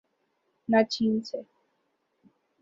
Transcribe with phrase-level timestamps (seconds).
[0.69, 1.39] نہ چین سے۔